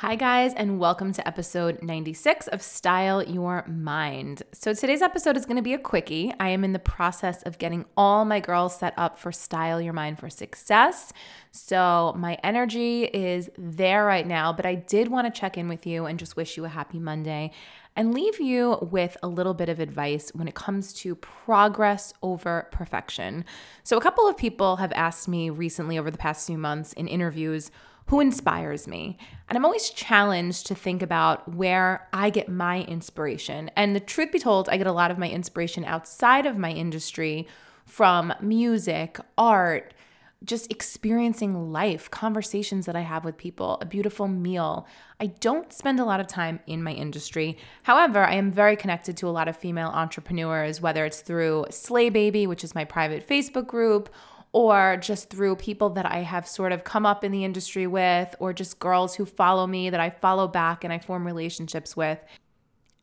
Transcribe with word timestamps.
Hi, 0.00 0.16
guys, 0.16 0.54
and 0.54 0.78
welcome 0.78 1.12
to 1.12 1.28
episode 1.28 1.82
96 1.82 2.48
of 2.48 2.62
Style 2.62 3.22
Your 3.22 3.66
Mind. 3.68 4.42
So, 4.50 4.72
today's 4.72 5.02
episode 5.02 5.36
is 5.36 5.44
going 5.44 5.58
to 5.58 5.62
be 5.62 5.74
a 5.74 5.78
quickie. 5.78 6.32
I 6.40 6.48
am 6.48 6.64
in 6.64 6.72
the 6.72 6.78
process 6.78 7.42
of 7.42 7.58
getting 7.58 7.84
all 7.98 8.24
my 8.24 8.40
girls 8.40 8.74
set 8.78 8.94
up 8.96 9.18
for 9.18 9.30
Style 9.30 9.78
Your 9.78 9.92
Mind 9.92 10.18
for 10.18 10.30
Success. 10.30 11.12
So, 11.50 12.14
my 12.16 12.38
energy 12.42 13.04
is 13.04 13.50
there 13.58 14.06
right 14.06 14.26
now, 14.26 14.54
but 14.54 14.64
I 14.64 14.74
did 14.74 15.08
want 15.08 15.26
to 15.26 15.38
check 15.38 15.58
in 15.58 15.68
with 15.68 15.86
you 15.86 16.06
and 16.06 16.18
just 16.18 16.34
wish 16.34 16.56
you 16.56 16.64
a 16.64 16.70
happy 16.70 16.98
Monday 16.98 17.50
and 17.94 18.14
leave 18.14 18.40
you 18.40 18.78
with 18.80 19.18
a 19.22 19.28
little 19.28 19.52
bit 19.52 19.68
of 19.68 19.80
advice 19.80 20.30
when 20.30 20.48
it 20.48 20.54
comes 20.54 20.94
to 20.94 21.14
progress 21.14 22.14
over 22.22 22.68
perfection. 22.72 23.44
So, 23.82 23.98
a 23.98 24.00
couple 24.00 24.26
of 24.26 24.38
people 24.38 24.76
have 24.76 24.92
asked 24.92 25.28
me 25.28 25.50
recently 25.50 25.98
over 25.98 26.10
the 26.10 26.16
past 26.16 26.46
few 26.46 26.56
months 26.56 26.94
in 26.94 27.06
interviews 27.06 27.70
who 28.10 28.18
inspires 28.18 28.88
me. 28.88 29.16
And 29.48 29.56
I'm 29.56 29.64
always 29.64 29.90
challenged 29.90 30.66
to 30.66 30.74
think 30.74 31.00
about 31.00 31.54
where 31.54 32.08
I 32.12 32.30
get 32.30 32.48
my 32.48 32.82
inspiration. 32.82 33.70
And 33.76 33.94
the 33.94 34.00
truth 34.00 34.32
be 34.32 34.40
told, 34.40 34.68
I 34.68 34.78
get 34.78 34.88
a 34.88 34.92
lot 34.92 35.12
of 35.12 35.18
my 35.18 35.28
inspiration 35.28 35.84
outside 35.84 36.44
of 36.44 36.58
my 36.58 36.72
industry 36.72 37.46
from 37.86 38.34
music, 38.40 39.20
art, 39.38 39.94
just 40.42 40.72
experiencing 40.72 41.70
life, 41.70 42.10
conversations 42.10 42.86
that 42.86 42.96
I 42.96 43.02
have 43.02 43.24
with 43.24 43.36
people, 43.36 43.78
a 43.80 43.86
beautiful 43.86 44.26
meal. 44.26 44.88
I 45.20 45.26
don't 45.26 45.72
spend 45.72 46.00
a 46.00 46.04
lot 46.04 46.18
of 46.18 46.26
time 46.26 46.58
in 46.66 46.82
my 46.82 46.92
industry. 46.92 47.58
However, 47.84 48.24
I 48.24 48.34
am 48.34 48.50
very 48.50 48.74
connected 48.74 49.16
to 49.18 49.28
a 49.28 49.30
lot 49.30 49.46
of 49.46 49.56
female 49.56 49.90
entrepreneurs, 49.90 50.80
whether 50.80 51.04
it's 51.04 51.20
through 51.20 51.66
Slay 51.70 52.10
Baby, 52.10 52.48
which 52.48 52.64
is 52.64 52.74
my 52.74 52.84
private 52.84 53.28
Facebook 53.28 53.68
group, 53.68 54.08
or 54.52 54.96
just 55.00 55.30
through 55.30 55.56
people 55.56 55.90
that 55.90 56.06
I 56.06 56.18
have 56.18 56.46
sort 56.46 56.72
of 56.72 56.84
come 56.84 57.06
up 57.06 57.22
in 57.22 57.30
the 57.30 57.44
industry 57.44 57.86
with, 57.86 58.34
or 58.40 58.52
just 58.52 58.78
girls 58.78 59.14
who 59.14 59.24
follow 59.24 59.66
me 59.66 59.90
that 59.90 60.00
I 60.00 60.10
follow 60.10 60.48
back 60.48 60.82
and 60.82 60.92
I 60.92 60.98
form 60.98 61.24
relationships 61.26 61.96
with. 61.96 62.18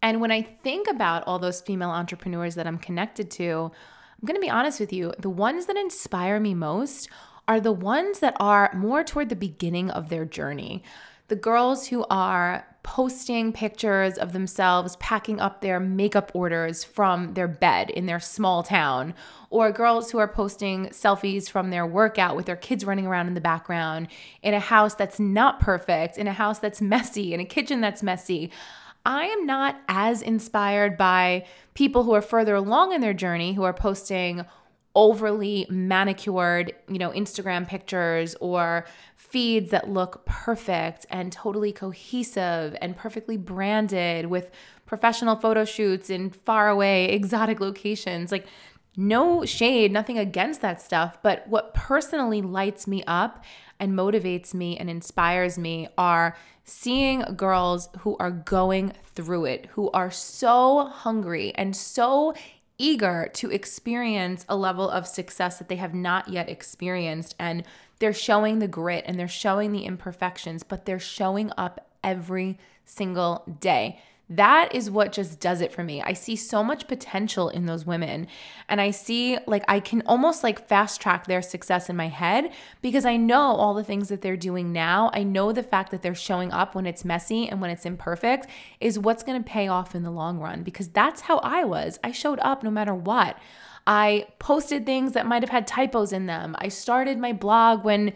And 0.01 0.21
when 0.21 0.31
I 0.31 0.41
think 0.41 0.87
about 0.89 1.23
all 1.25 1.39
those 1.39 1.61
female 1.61 1.89
entrepreneurs 1.89 2.55
that 2.55 2.67
I'm 2.67 2.77
connected 2.77 3.31
to, 3.31 3.71
I'm 4.19 4.25
gonna 4.25 4.39
be 4.39 4.49
honest 4.49 4.79
with 4.79 4.91
you, 4.91 5.13
the 5.19 5.29
ones 5.29 5.67
that 5.67 5.77
inspire 5.77 6.39
me 6.39 6.53
most 6.53 7.09
are 7.47 7.59
the 7.59 7.71
ones 7.71 8.19
that 8.19 8.35
are 8.39 8.71
more 8.75 9.03
toward 9.03 9.29
the 9.29 9.35
beginning 9.35 9.89
of 9.89 10.09
their 10.09 10.25
journey. 10.25 10.83
The 11.29 11.35
girls 11.35 11.87
who 11.87 12.05
are 12.09 12.65
posting 12.87 13.51
pictures 13.51 14.17
of 14.17 14.31
themselves 14.31 14.95
packing 14.95 15.41
up 15.41 15.59
their 15.59 15.77
makeup 15.77 16.31
orders 16.33 16.85
from 16.85 17.33
their 17.33 17.47
bed 17.47 17.89
in 17.89 18.05
their 18.05 18.19
small 18.19 18.63
town, 18.63 19.13
or 19.49 19.73
girls 19.73 20.09
who 20.09 20.17
are 20.17 20.27
posting 20.27 20.87
selfies 20.87 21.49
from 21.49 21.69
their 21.69 21.85
workout 21.85 22.37
with 22.37 22.45
their 22.45 22.55
kids 22.55 22.85
running 22.85 23.05
around 23.05 23.27
in 23.27 23.33
the 23.33 23.41
background 23.41 24.07
in 24.41 24.53
a 24.53 24.59
house 24.61 24.95
that's 24.95 25.19
not 25.19 25.59
perfect, 25.59 26.17
in 26.17 26.27
a 26.27 26.33
house 26.33 26.59
that's 26.59 26.79
messy, 26.79 27.33
in 27.33 27.41
a 27.41 27.45
kitchen 27.45 27.81
that's 27.81 28.01
messy. 28.01 28.49
I 29.05 29.25
am 29.25 29.45
not 29.45 29.75
as 29.89 30.21
inspired 30.21 30.97
by 30.97 31.45
people 31.73 32.03
who 32.03 32.13
are 32.13 32.21
further 32.21 32.55
along 32.55 32.93
in 32.93 33.01
their 33.01 33.13
journey 33.13 33.51
who 33.51 33.63
are 33.63 33.73
posting 33.73 34.45
overly 34.97 35.67
manicured, 35.69 36.73
you 36.89 36.97
know, 36.97 37.11
Instagram 37.11 37.67
pictures 37.67 38.35
or 38.41 38.83
feeds 39.15 39.69
that 39.69 39.87
look 39.87 40.25
perfect 40.25 41.05
and 41.11 41.31
totally 41.31 41.71
cohesive 41.71 42.75
and 42.81 42.97
perfectly 42.97 43.37
branded 43.37 44.25
with 44.25 44.49
professional 44.87 45.35
photo 45.35 45.63
shoots 45.63 46.09
in 46.09 46.31
faraway 46.31 47.05
exotic 47.13 47.59
locations. 47.59 48.31
Like 48.31 48.47
no 48.97 49.45
shade, 49.45 49.91
nothing 49.91 50.17
against 50.17 50.61
that 50.61 50.81
stuff, 50.81 51.19
but 51.21 51.47
what 51.47 51.75
personally 51.75 52.41
lights 52.41 52.87
me 52.87 53.03
up 53.05 53.45
and 53.79 53.93
motivates 53.93 54.55
me 54.55 54.77
and 54.77 54.89
inspires 54.89 55.59
me 55.59 55.87
are 55.99 56.35
seeing 56.63 57.21
girls 57.35 57.89
who 57.99 58.17
are 58.19 58.31
going 58.31 58.93
through 59.13 59.45
it, 59.45 59.67
who 59.67 59.91
are 59.91 60.09
so 60.09 60.85
hungry 60.87 61.53
and 61.53 61.75
so 61.75 62.33
eager 62.77 63.29
to 63.33 63.51
experience 63.51 64.45
a 64.47 64.55
level 64.55 64.89
of 64.89 65.07
success 65.07 65.57
that 65.57 65.67
they 65.67 65.77
have 65.77 65.93
not 65.93 66.27
yet 66.27 66.49
experienced. 66.49 67.35
And 67.39 67.63
they're 67.99 68.13
showing 68.13 68.59
the 68.59 68.67
grit 68.67 69.03
and 69.07 69.19
they're 69.19 69.27
showing 69.27 69.71
the 69.71 69.85
imperfections, 69.85 70.63
but 70.63 70.85
they're 70.85 70.99
showing 70.99 71.51
up 71.57 71.87
every 72.03 72.57
single 72.85 73.43
day. 73.59 73.99
That 74.29 74.75
is 74.75 74.91
what 74.91 75.13
just 75.13 75.39
does 75.39 75.61
it 75.61 75.71
for 75.71 75.83
me. 75.83 76.01
I 76.01 76.11
see 76.11 76.35
so 76.35 76.61
much 76.61 76.89
potential 76.89 77.47
in 77.47 77.65
those 77.65 77.85
women. 77.85 78.27
And 78.67 78.81
I 78.81 78.91
see, 78.91 79.37
like, 79.47 79.63
I 79.69 79.79
can 79.79 80.01
almost 80.05 80.43
like 80.43 80.67
fast 80.67 80.99
track 80.99 81.27
their 81.27 81.41
success 81.41 81.89
in 81.89 81.95
my 81.95 82.09
head 82.09 82.51
because 82.81 83.05
I 83.05 83.15
know 83.15 83.39
all 83.39 83.73
the 83.73 83.85
things 83.85 84.09
that 84.09 84.21
they're 84.21 84.35
doing 84.35 84.73
now. 84.73 85.11
I 85.13 85.23
know 85.23 85.53
the 85.53 85.63
fact 85.63 85.91
that 85.91 86.01
they're 86.01 86.13
showing 86.13 86.51
up 86.51 86.75
when 86.75 86.85
it's 86.85 87.05
messy 87.05 87.47
and 87.47 87.61
when 87.61 87.69
it's 87.69 87.85
imperfect 87.85 88.47
is 88.81 88.99
what's 88.99 89.23
going 89.23 89.41
to 89.41 89.49
pay 89.49 89.69
off 89.69 89.95
in 89.95 90.03
the 90.03 90.11
long 90.11 90.39
run 90.39 90.61
because 90.61 90.89
that's 90.89 91.21
how 91.21 91.37
I 91.37 91.63
was. 91.63 91.97
I 92.03 92.11
showed 92.11 92.39
up 92.41 92.63
no 92.63 92.69
matter 92.69 92.93
what. 92.93 93.37
I 93.85 94.27
posted 94.39 94.85
things 94.85 95.13
that 95.13 95.25
might 95.25 95.41
have 95.41 95.49
had 95.49 95.65
typos 95.65 96.11
in 96.11 96.25
them. 96.25 96.57
I 96.59 96.67
started 96.67 97.17
my 97.17 97.31
blog 97.31 97.85
when 97.85 98.11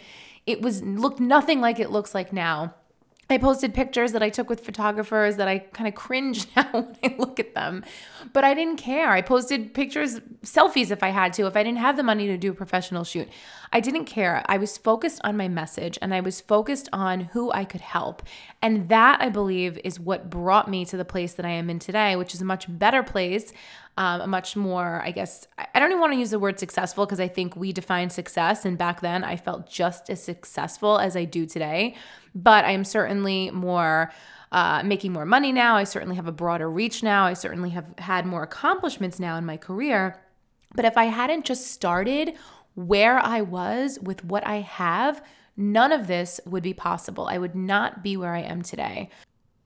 it 0.45 0.61
was 0.61 0.83
looked 0.83 1.21
nothing 1.21 1.61
like 1.61 1.79
it 1.79 1.89
looks 1.89 2.13
like 2.13 2.33
now. 2.33 2.73
I 3.29 3.37
posted 3.37 3.73
pictures 3.73 4.11
that 4.11 4.21
I 4.21 4.29
took 4.29 4.49
with 4.49 4.65
photographers 4.65 5.37
that 5.37 5.47
I 5.47 5.59
kind 5.59 5.87
of 5.87 5.95
cringe 5.95 6.47
now 6.55 6.67
when 6.71 6.97
I 7.03 7.15
look 7.17 7.39
at 7.39 7.55
them. 7.55 7.85
But 8.33 8.43
I 8.43 8.53
didn't 8.53 8.75
care. 8.75 9.09
I 9.11 9.21
posted 9.21 9.73
pictures, 9.73 10.19
selfies 10.43 10.91
if 10.91 11.01
I 11.01 11.09
had 11.09 11.31
to, 11.33 11.47
if 11.47 11.55
I 11.55 11.63
didn't 11.63 11.79
have 11.79 11.95
the 11.95 12.03
money 12.03 12.27
to 12.27 12.37
do 12.37 12.51
a 12.51 12.53
professional 12.53 13.05
shoot. 13.05 13.29
I 13.71 13.79
didn't 13.79 14.05
care. 14.05 14.43
I 14.47 14.57
was 14.57 14.77
focused 14.77 15.21
on 15.23 15.37
my 15.37 15.47
message 15.47 15.97
and 16.01 16.13
I 16.13 16.19
was 16.19 16.41
focused 16.41 16.89
on 16.91 17.21
who 17.21 17.51
I 17.53 17.63
could 17.63 17.81
help. 17.81 18.23
And 18.61 18.89
that, 18.89 19.21
I 19.21 19.29
believe, 19.29 19.79
is 19.83 19.99
what 19.99 20.29
brought 20.29 20.69
me 20.69 20.83
to 20.85 20.97
the 20.97 21.05
place 21.05 21.33
that 21.33 21.45
I 21.45 21.51
am 21.51 21.69
in 21.69 21.79
today, 21.79 22.17
which 22.17 22.33
is 22.33 22.41
a 22.41 22.45
much 22.45 22.65
better 22.67 23.01
place 23.01 23.53
um, 24.01 24.21
a 24.21 24.27
much 24.27 24.55
more, 24.55 24.99
I 25.05 25.11
guess, 25.11 25.45
I 25.59 25.79
don't 25.79 25.91
even 25.91 26.01
want 26.01 26.13
to 26.13 26.17
use 26.17 26.31
the 26.31 26.39
word 26.39 26.59
successful 26.59 27.05
because 27.05 27.19
I 27.19 27.27
think 27.27 27.55
we 27.55 27.71
define 27.71 28.09
success. 28.09 28.65
And 28.65 28.75
back 28.75 29.01
then 29.01 29.23
I 29.23 29.35
felt 29.35 29.69
just 29.69 30.09
as 30.09 30.23
successful 30.23 30.97
as 30.97 31.15
I 31.15 31.25
do 31.25 31.45
today. 31.45 31.95
But 32.33 32.65
I 32.65 32.71
am 32.71 32.83
certainly 32.83 33.51
more. 33.51 34.11
Uh, 34.53 34.83
making 34.83 35.13
more 35.13 35.25
money 35.25 35.53
now. 35.53 35.77
I 35.77 35.85
certainly 35.85 36.17
have 36.17 36.27
a 36.27 36.31
broader 36.33 36.69
reach 36.69 37.03
now. 37.03 37.23
I 37.23 37.35
certainly 37.35 37.69
have 37.69 37.85
had 37.99 38.25
more 38.25 38.43
accomplishments 38.43 39.17
now 39.17 39.37
in 39.37 39.45
my 39.45 39.55
career. 39.55 40.19
But 40.75 40.83
if 40.83 40.97
I 40.97 41.05
hadn't 41.05 41.45
just 41.45 41.67
started 41.67 42.33
where 42.75 43.17
I 43.17 43.39
was 43.43 43.97
with 44.01 44.25
what 44.25 44.45
I 44.45 44.59
have, 44.59 45.23
none 45.55 45.93
of 45.93 46.07
this 46.07 46.41
would 46.45 46.63
be 46.63 46.73
possible. 46.73 47.27
I 47.27 47.37
would 47.37 47.55
not 47.55 48.03
be 48.03 48.17
where 48.17 48.35
I 48.35 48.41
am 48.41 48.61
today. 48.61 49.09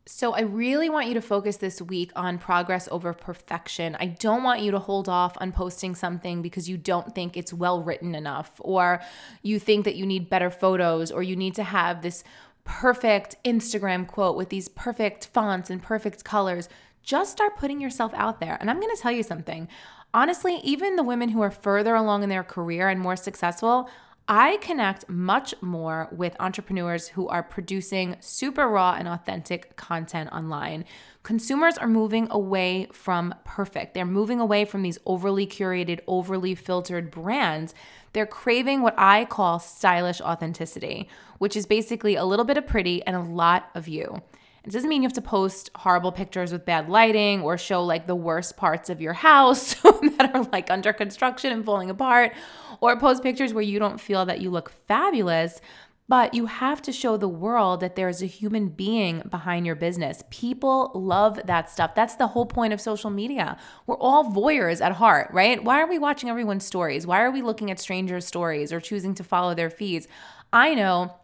So, 0.07 0.33
I 0.33 0.41
really 0.41 0.88
want 0.88 1.07
you 1.07 1.16
to 1.16 1.21
focus 1.21 1.57
this 1.57 1.81
week 1.81 2.11
on 2.16 2.38
progress 2.38 2.88
over 2.91 3.11
perfection. 3.11 3.97
I 3.99 4.05
don't 4.05 4.43
want 4.43 4.61
you 4.61 4.69
to 4.69 4.77
hold 4.77 5.09
off 5.09 5.35
on 5.41 5.51
posting 5.51 5.95
something 5.95 6.43
because 6.43 6.69
you 6.69 6.77
don't 6.77 7.16
think 7.16 7.35
it's 7.35 7.51
well 7.51 7.81
written 7.81 8.13
enough, 8.13 8.51
or 8.59 9.01
you 9.41 9.57
think 9.57 9.83
that 9.85 9.95
you 9.95 10.05
need 10.05 10.29
better 10.29 10.51
photos, 10.51 11.09
or 11.09 11.23
you 11.23 11.35
need 11.35 11.55
to 11.55 11.63
have 11.63 12.03
this 12.03 12.23
perfect 12.66 13.35
Instagram 13.43 14.05
quote 14.05 14.38
with 14.38 14.49
these 14.49 14.67
perfect 14.67 15.25
fonts 15.33 15.71
and 15.71 15.81
perfect 15.81 16.23
colors. 16.23 16.69
Just 17.01 17.31
start 17.31 17.57
putting 17.57 17.81
yourself 17.81 18.13
out 18.13 18.39
there. 18.39 18.57
And 18.59 18.69
I'm 18.69 18.79
gonna 18.79 18.95
tell 18.95 19.11
you 19.11 19.23
something. 19.23 19.67
Honestly, 20.13 20.57
even 20.63 20.97
the 20.97 21.03
women 21.03 21.29
who 21.29 21.41
are 21.41 21.49
further 21.49 21.95
along 21.95 22.22
in 22.22 22.29
their 22.29 22.43
career 22.43 22.89
and 22.89 23.01
more 23.01 23.16
successful, 23.16 23.89
I 24.28 24.58
connect 24.58 25.08
much 25.08 25.53
more 25.62 26.08
with 26.12 26.36
entrepreneurs 26.40 27.09
who 27.09 27.28
are 27.28 27.44
producing 27.44 28.16
super 28.22 28.68
raw 28.68 28.96
and 28.97 29.08
authentic 29.08 29.75
content 29.75 30.31
online. 30.31 30.86
Consumers 31.22 31.78
are 31.78 31.88
moving 31.88 32.28
away 32.31 32.88
from 32.91 33.35
perfect. 33.44 33.94
They're 33.94 34.03
moving 34.03 34.40
away 34.40 34.66
from 34.66 34.81
these 34.81 34.97
overly 35.06 35.46
curated, 35.46 36.00
overly 36.08 36.56
filtered 36.56 37.12
brands. 37.12 37.75
They're 38.14 38.25
craving 38.25 38.81
what 38.81 38.96
I 38.97 39.25
call 39.25 39.59
stylish 39.59 40.22
authenticity, 40.22 41.08
which 41.38 41.56
is 41.56 41.68
basically 41.68 42.16
a 42.16 42.25
little 42.25 42.46
bit 42.46 42.58
of 42.58 42.66
pretty 42.66 43.03
and 43.03 43.16
a 43.16 43.22
lot 43.22 43.69
of 43.75 43.88
you. 43.88 44.24
It 44.66 44.72
doesn't 44.72 44.90
mean 44.90 45.03
you 45.03 45.08
have 45.08 45.14
to 45.14 45.22
post 45.22 45.70
horrible 45.76 46.12
pictures 46.12 46.52
with 46.52 46.66
bad 46.66 46.90
lighting 46.90 47.41
or 47.41 47.56
show 47.56 47.84
like 47.84 48.08
the 48.08 48.16
worst 48.16 48.58
parts 48.58 48.90
of 48.90 49.00
your 49.00 49.14
house 49.14 49.76
that 49.84 50.32
are 50.34 50.44
like 50.52 50.72
under 50.72 50.91
construction 50.91 51.52
and 51.52 51.64
falling 51.64 51.91
apart 51.91 52.34
or 52.82 52.97
post 52.97 53.22
pictures 53.22 53.53
where 53.53 53.64
you 53.64 53.78
don't 53.78 54.02
feel 54.02 54.26
that 54.26 54.41
you 54.41 54.50
look 54.50 54.72
fabulous. 54.88 55.62
But 56.08 56.35
you 56.35 56.46
have 56.46 56.84
to 56.84 56.91
show 56.91 57.17
the 57.17 57.28
world 57.28 57.79
that 57.79 57.96
there's 57.96 58.22
a 58.22 58.28
human 58.28 58.70
being 58.70 59.23
behind 59.29 59.66
your 59.66 59.76
business. 59.76 60.23
People 60.29 60.91
love 60.94 61.41
that 61.46 61.70
stuff. 61.70 61.96
That's 61.96 62.16
the 62.16 62.28
whole 62.28 62.46
point 62.46 62.73
of 62.73 62.82
social 62.82 63.09
media. 63.09 63.58
We're 63.88 63.97
all 63.97 64.32
voyeurs 64.32 64.82
at 64.82 64.94
heart, 64.94 65.29
right? 65.32 65.64
Why 65.64 65.82
are 65.82 65.88
we 65.88 65.97
watching 65.97 66.29
everyone's 66.29 66.66
stories? 66.66 67.08
Why 67.08 67.22
are 67.22 67.32
we 67.32 67.41
looking 67.41 67.72
at 67.72 67.79
strangers' 67.79 68.26
stories 68.26 68.72
or 68.72 68.79
choosing 68.79 69.16
to 69.16 69.23
follow 69.23 69.56
their 69.56 69.72
feeds? 69.72 70.08
I 70.53 70.76
know 70.76 71.16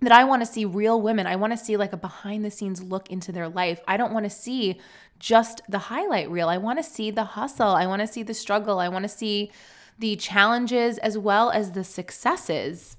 that 0.00 0.12
I 0.12 0.24
want 0.24 0.42
to 0.42 0.46
see 0.46 0.64
real 0.64 1.00
women. 1.00 1.26
I 1.26 1.36
want 1.36 1.52
to 1.52 1.56
see 1.56 1.76
like 1.76 1.92
a 1.92 1.96
behind 1.96 2.44
the 2.44 2.50
scenes 2.50 2.82
look 2.82 3.10
into 3.10 3.32
their 3.32 3.48
life. 3.48 3.80
I 3.86 3.96
don't 3.96 4.12
want 4.12 4.24
to 4.24 4.30
see 4.30 4.80
just 5.18 5.60
the 5.68 5.78
highlight 5.78 6.30
reel. 6.30 6.48
I 6.48 6.56
want 6.56 6.78
to 6.78 6.82
see 6.82 7.10
the 7.10 7.24
hustle. 7.24 7.68
I 7.68 7.86
want 7.86 8.00
to 8.00 8.06
see 8.06 8.22
the 8.22 8.34
struggle. 8.34 8.78
I 8.78 8.88
want 8.88 9.02
to 9.02 9.08
see 9.08 9.50
the 9.98 10.16
challenges 10.16 10.96
as 10.98 11.18
well 11.18 11.50
as 11.50 11.72
the 11.72 11.84
successes. 11.84 12.96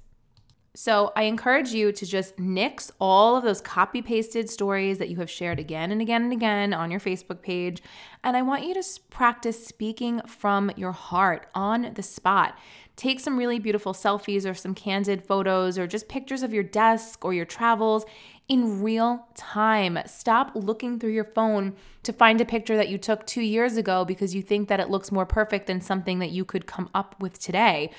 So 0.74 1.12
I 1.14 1.24
encourage 1.24 1.72
you 1.72 1.92
to 1.92 2.06
just 2.06 2.38
nix 2.38 2.90
all 2.98 3.36
of 3.36 3.44
those 3.44 3.60
copy 3.60 4.00
pasted 4.00 4.48
stories 4.48 4.96
that 4.98 5.10
you 5.10 5.16
have 5.16 5.28
shared 5.28 5.58
again 5.58 5.92
and 5.92 6.00
again 6.00 6.22
and 6.22 6.32
again 6.32 6.72
on 6.72 6.90
your 6.90 7.00
Facebook 7.00 7.42
page. 7.42 7.82
And 8.24 8.38
I 8.38 8.42
want 8.42 8.64
you 8.64 8.72
to 8.72 8.82
practice 9.10 9.66
speaking 9.66 10.22
from 10.26 10.70
your 10.76 10.92
heart 10.92 11.46
on 11.54 11.92
the 11.94 12.02
spot. 12.02 12.56
Take 12.96 13.20
some 13.20 13.38
really 13.38 13.58
beautiful 13.58 13.94
selfies 13.94 14.48
or 14.48 14.54
some 14.54 14.74
candid 14.74 15.24
photos 15.24 15.78
or 15.78 15.86
just 15.86 16.08
pictures 16.08 16.42
of 16.42 16.52
your 16.52 16.62
desk 16.62 17.24
or 17.24 17.32
your 17.32 17.46
travels 17.46 18.04
in 18.48 18.82
real 18.82 19.26
time. 19.34 19.98
Stop 20.06 20.52
looking 20.54 20.98
through 20.98 21.12
your 21.12 21.24
phone 21.24 21.74
to 22.02 22.12
find 22.12 22.40
a 22.40 22.44
picture 22.44 22.76
that 22.76 22.88
you 22.88 22.98
took 22.98 23.26
two 23.26 23.40
years 23.40 23.76
ago 23.76 24.04
because 24.04 24.34
you 24.34 24.42
think 24.42 24.68
that 24.68 24.80
it 24.80 24.90
looks 24.90 25.10
more 25.10 25.24
perfect 25.24 25.66
than 25.66 25.80
something 25.80 26.18
that 26.18 26.30
you 26.30 26.44
could 26.44 26.66
come 26.66 26.90
up 26.94 27.16
with 27.18 27.38
today. 27.38 27.90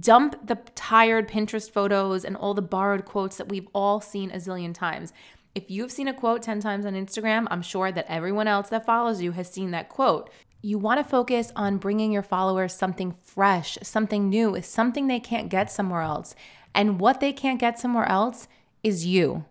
Dump 0.00 0.46
the 0.46 0.56
tired 0.74 1.28
Pinterest 1.28 1.70
photos 1.70 2.24
and 2.24 2.36
all 2.36 2.54
the 2.54 2.62
borrowed 2.62 3.04
quotes 3.04 3.36
that 3.36 3.48
we've 3.48 3.68
all 3.74 4.00
seen 4.00 4.30
a 4.30 4.36
zillion 4.36 4.74
times. 4.74 5.12
If 5.54 5.70
you've 5.70 5.90
seen 5.90 6.06
a 6.06 6.12
quote 6.12 6.42
10 6.42 6.60
times 6.60 6.84
on 6.84 6.92
Instagram, 6.92 7.46
I'm 7.50 7.62
sure 7.62 7.90
that 7.90 8.04
everyone 8.08 8.46
else 8.46 8.68
that 8.68 8.84
follows 8.84 9.22
you 9.22 9.32
has 9.32 9.50
seen 9.50 9.70
that 9.70 9.88
quote. 9.88 10.28
You 10.66 10.78
want 10.78 10.98
to 10.98 11.08
focus 11.08 11.52
on 11.54 11.78
bringing 11.78 12.10
your 12.10 12.24
followers 12.24 12.74
something 12.74 13.14
fresh, 13.22 13.78
something 13.84 14.28
new, 14.28 14.60
something 14.62 15.06
they 15.06 15.20
can't 15.20 15.48
get 15.48 15.70
somewhere 15.70 16.00
else. 16.00 16.34
And 16.74 16.98
what 16.98 17.20
they 17.20 17.32
can't 17.32 17.60
get 17.60 17.78
somewhere 17.78 18.08
else 18.08 18.48
is 18.82 19.06
you. 19.06 19.44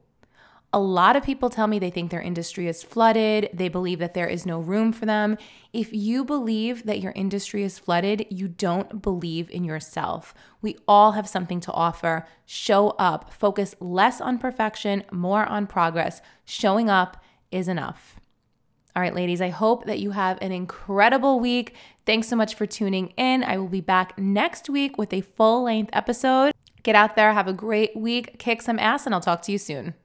A 0.74 0.80
lot 0.80 1.16
of 1.16 1.24
people 1.24 1.50
tell 1.50 1.68
me 1.68 1.80
they 1.80 1.90
think 1.90 2.12
their 2.12 2.20
industry 2.20 2.68
is 2.68 2.84
flooded. 2.84 3.50
They 3.54 3.70
believe 3.70 4.00
that 4.00 4.14
there 4.14 4.28
is 4.28 4.46
no 4.46 4.60
room 4.60 4.92
for 4.92 5.06
them. 5.06 5.38
If 5.72 5.94
you 5.94 6.26
believe 6.26 6.84
that 6.84 7.00
your 7.00 7.14
industry 7.14 7.64
is 7.64 7.80
flooded, 7.80 8.26
you 8.30 8.50
don't 8.50 9.02
believe 9.02 9.50
in 9.50 9.64
yourself. 9.64 10.34
We 10.62 10.78
all 10.86 11.14
have 11.14 11.30
something 11.30 11.62
to 11.62 11.72
offer. 11.72 12.28
Show 12.46 12.90
up. 13.00 13.32
Focus 13.32 13.74
less 13.80 14.20
on 14.20 14.38
perfection, 14.38 15.06
more 15.14 15.46
on 15.46 15.66
progress. 15.66 16.22
Showing 16.44 16.90
up 16.90 17.24
is 17.52 17.70
enough. 17.70 18.15
All 18.96 19.02
right, 19.02 19.14
ladies, 19.14 19.42
I 19.42 19.50
hope 19.50 19.88
that 19.88 20.00
you 20.00 20.12
have 20.12 20.38
an 20.42 20.54
incredible 20.54 21.42
week. 21.42 21.76
Thanks 22.06 22.30
so 22.30 22.38
much 22.38 22.56
for 22.56 22.66
tuning 22.66 23.10
in. 23.18 23.44
I 23.44 23.58
will 23.58 23.68
be 23.68 23.82
back 23.82 24.18
next 24.18 24.70
week 24.70 24.98
with 24.98 25.12
a 25.12 25.20
full 25.20 25.64
length 25.64 25.90
episode. 25.92 26.54
Get 26.84 26.96
out 26.96 27.18
there, 27.18 27.34
have 27.34 27.48
a 27.48 27.54
great 27.54 27.94
week, 27.96 28.40
kick 28.40 28.62
some 28.62 28.80
ass, 28.80 29.06
and 29.06 29.14
I'll 29.14 29.20
talk 29.20 29.42
to 29.44 29.52
you 29.52 29.58
soon. 29.58 29.96